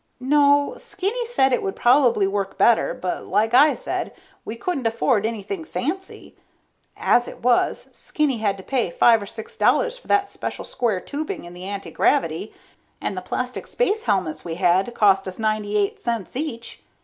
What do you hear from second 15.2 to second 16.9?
us ninety eight cents each.